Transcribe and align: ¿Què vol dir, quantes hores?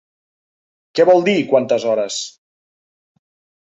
¿Què 0.99 1.05
vol 1.11 1.23
dir, 1.29 1.37
quantes 1.53 1.89
hores? 1.93 2.19